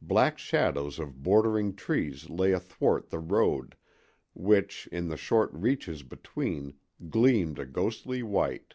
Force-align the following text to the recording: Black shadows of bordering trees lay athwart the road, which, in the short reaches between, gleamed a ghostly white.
Black 0.00 0.40
shadows 0.40 0.98
of 0.98 1.22
bordering 1.22 1.76
trees 1.76 2.28
lay 2.28 2.50
athwart 2.50 3.10
the 3.10 3.20
road, 3.20 3.76
which, 4.34 4.88
in 4.90 5.06
the 5.06 5.16
short 5.16 5.52
reaches 5.52 6.02
between, 6.02 6.74
gleamed 7.10 7.60
a 7.60 7.64
ghostly 7.64 8.24
white. 8.24 8.74